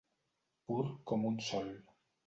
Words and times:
Pur 0.71 0.81
com 1.13 1.29
un 1.33 1.39
sol. 1.53 1.73